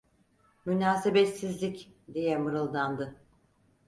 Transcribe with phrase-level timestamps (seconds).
[0.65, 3.15] "Münasebetsizlik!" diye mırıldandı.